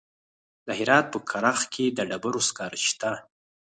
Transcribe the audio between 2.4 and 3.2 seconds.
سکاره شته.